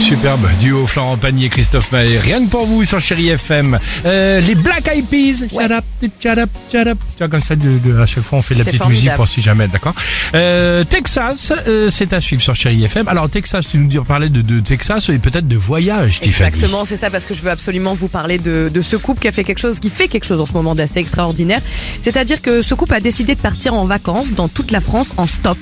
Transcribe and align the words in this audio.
Superbe 0.00 0.46
duo 0.60 0.86
Florent 0.86 1.16
Pagny 1.16 1.46
et 1.46 1.48
Christophe 1.48 1.90
Maé. 1.92 2.18
Rien 2.18 2.44
que 2.44 2.50
pour 2.50 2.66
vous 2.66 2.84
sur 2.84 3.00
Chéri 3.00 3.28
FM. 3.30 3.78
Euh, 4.04 4.40
les 4.40 4.54
Black 4.54 4.86
Eyed 4.88 5.06
Peas. 5.06 5.44
Shut 5.50 5.70
up, 5.70 5.84
shut 6.22 6.38
up, 6.38 6.50
shut 6.70 6.86
up. 6.86 6.98
Tu 7.12 7.18
vois, 7.18 7.28
comme 7.28 7.42
ça, 7.42 7.56
de, 7.56 7.78
de- 7.78 7.98
à 8.00 8.06
chaque 8.06 8.22
fois, 8.24 8.38
on 8.38 8.42
fait 8.42 8.54
de 8.54 8.58
la 8.60 8.64
petite 8.66 8.78
formidable. 8.78 9.04
musique 9.04 9.16
pour 9.16 9.28
si 9.28 9.40
jamais, 9.40 9.66
d'accord 9.68 9.94
euh, 10.34 10.84
Texas, 10.84 11.52
euh, 11.68 11.88
c'est 11.90 12.12
à 12.12 12.20
suivre 12.20 12.42
sur 12.42 12.54
Chéri 12.54 12.84
FM. 12.84 13.08
Alors, 13.08 13.30
Texas, 13.30 13.66
tu 13.70 13.78
nous 13.78 14.04
parlais 14.04 14.28
de, 14.28 14.42
de 14.42 14.60
Texas 14.60 15.08
et 15.08 15.18
peut-être 15.18 15.46
de 15.46 15.56
voyage. 15.56 16.20
Exactement, 16.22 16.84
c'est 16.84 16.96
ça 16.96 17.10
parce 17.10 17.24
que 17.24 17.32
je 17.34 17.40
veux 17.40 17.50
absolument 17.50 17.94
vous 17.94 18.08
parler 18.08 18.38
de, 18.38 18.70
de 18.72 18.82
ce 18.82 18.96
couple 18.96 19.20
qui 19.22 19.28
a 19.28 19.32
fait 19.32 19.44
quelque 19.44 19.60
chose, 19.60 19.78
qui 19.80 19.90
fait 19.90 20.08
quelque 20.08 20.26
chose 20.26 20.40
en 20.40 20.46
ce 20.46 20.52
moment 20.52 20.74
d'assez 20.74 21.00
extraordinaire. 21.00 21.60
C'est-à-dire 22.02 22.42
que 22.42 22.62
ce 22.62 22.74
couple 22.74 22.94
a 22.94 23.00
décidé 23.00 23.34
de 23.34 23.40
partir 23.40 23.74
en 23.74 23.84
vacances 23.86 24.32
dans 24.32 24.48
toute 24.48 24.70
la 24.70 24.80
France 24.80 25.08
en 25.16 25.26
stop, 25.26 25.58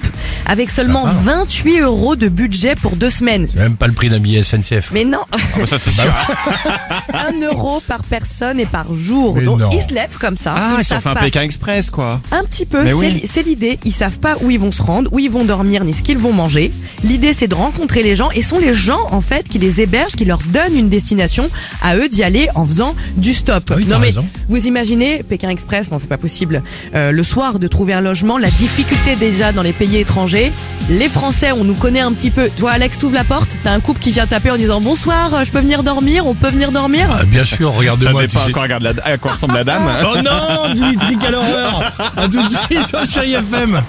avec 0.47 0.71
seulement 0.71 1.07
Ça 1.07 1.13
va. 1.13 1.35
28 1.37 1.81
euros 1.81 2.17
de 2.17 2.29
budget 2.29 2.75
pour 2.75 2.97
deux 2.97 3.11
semaines. 3.11 3.49
C'est 3.55 3.61
Même 3.63 3.77
pas 3.77 3.87
le 3.87 3.92
prix 3.93 4.09
d'un 4.09 4.19
billet 4.19 4.43
SNCF. 4.45 4.91
Mais 4.93 5.05
non, 5.05 5.21
ça, 5.67 5.79
c'est 5.79 5.91
sûr. 5.91 6.13
1 7.13 7.41
euro 7.53 7.83
par 7.87 8.03
personne 8.03 8.59
et 8.61 8.67
par 8.67 8.93
jour. 8.95 9.35
Mais 9.37 9.45
Donc 9.45 9.61
non. 9.61 9.71
ils 9.73 9.83
se 9.83 9.93
lèvent 9.95 10.17
comme 10.19 10.37
ça. 10.37 10.55
Ah, 10.57 10.71
ils 10.77 10.81
ont 10.81 10.83
savent 10.85 11.03
fait 11.03 11.09
un 11.11 11.15
pas. 11.15 11.21
Pékin 11.21 11.43
Express, 11.43 11.91
quoi. 11.91 12.21
Un 12.31 12.45
petit 12.45 12.67
peu, 12.67 12.83
Mais 12.83 12.91
c'est 12.91 12.97
oui. 12.97 13.23
c'est 13.25 13.43
l'idée. 13.43 13.79
Ils 13.85 13.93
savent 13.93 14.19
pas 14.19 14.37
où 14.43 14.51
ils 14.51 14.59
vont 14.59 14.73
se 14.73 14.83
rendre, 14.83 15.13
où 15.13 15.19
ils 15.19 15.31
vont 15.31 15.45
dormir, 15.45 15.85
ni 15.85 15.95
ce 15.95 16.03
qu'ils 16.03 16.19
vont 16.19 16.33
manger. 16.33 16.71
L'idée, 17.05 17.33
c'est 17.37 17.49
de 17.49 17.55
rencontrer 17.55 18.03
les 18.03 18.17
gens 18.17 18.31
et 18.31 18.43
sont 18.43 18.59
les 18.59 18.75
gens, 18.75 19.01
en 19.11 19.21
fait, 19.21 19.49
qui 19.49 19.59
les 19.59 19.81
hébergent, 19.81 20.15
qui 20.17 20.25
leur 20.25 20.39
donnent 20.47 20.77
une 20.77 20.89
destination 20.89 21.49
à 21.83 21.97
eux 21.97 22.09
d'y 22.09 22.23
aller 22.23 22.49
en 22.55 22.67
faisant 22.67 22.95
du 23.17 23.33
stop. 23.35 23.65
Ah 23.71 23.75
oui, 23.77 23.85
t'as 23.87 23.95
non 23.95 23.99
mais 24.01 24.07
raison. 24.09 24.27
Vous 24.53 24.67
imaginez 24.67 25.23
Pékin 25.23 25.49
Express, 25.49 25.91
non 25.91 25.99
c'est 25.99 26.09
pas 26.09 26.19
possible. 26.19 26.63
Euh, 26.95 27.11
le 27.11 27.23
soir 27.25 27.59
de 27.59 27.67
trouver 27.69 27.95
un 27.95 28.03
logement, 28.03 28.37
la 28.37 28.51
difficulté 28.51 29.17
déjà 29.17 29.51
dans 29.51 29.63
les 29.63 29.73
pays 29.73 29.97
étrangers. 29.97 30.53
Les 30.91 31.09
Français, 31.09 31.53
on 31.53 31.65
nous 31.65 31.75
connaît 31.75 32.01
un 32.01 32.13
petit 32.13 32.31
peu. 32.31 32.51
Toi, 32.55 32.73
Alex, 32.73 32.99
t'ouvres 32.99 33.15
la 33.15 33.25
porte, 33.25 33.49
t'as 33.65 33.73
un 33.73 33.81
couple 33.81 34.01
qui 34.01 34.13
vient 34.13 34.27
taper 34.27 34.51
en 34.51 34.59
disant 34.59 34.83
bonsoir, 34.83 35.33
euh, 35.33 35.45
je 35.45 35.53
peux 35.53 35.61
venir 35.61 35.83
dormir, 35.83 36.27
on 36.27 36.35
peut 36.35 36.51
venir 36.51 36.71
dormir? 36.71 37.09
Ah, 37.19 37.25
bien 37.25 37.47
sûr, 37.47 37.73
tu 37.79 37.87
pas 38.07 38.45
encore 38.47 38.63
regarde 38.65 38.83
la, 38.83 38.93
à 39.05 39.17
quoi 39.17 39.33
ressemble 39.33 39.55
la 39.55 39.65
dame. 39.65 39.91
Oh 40.05 40.19
non, 40.23 40.75
Dimitri, 40.75 41.17
quelle 41.19 41.35
horreur 41.35 41.91
À 42.15 42.29
tout 42.29 42.47
de 42.47 42.55
suite 42.67 42.87
sur 42.87 43.05
Chéri 43.11 43.33
FM 43.33 43.81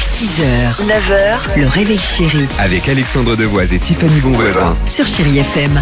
6h, 0.00 0.86
9h, 0.86 1.60
le 1.60 1.68
réveil 1.68 1.98
chéri 1.98 2.46
Avec 2.58 2.88
Alexandre 2.88 3.36
Devoise 3.36 3.72
et 3.72 3.78
Tiffany 3.78 4.20
Bonvoisin. 4.20 4.76
sur 4.86 5.06
Chérie 5.06 5.38
FM. 5.38 5.80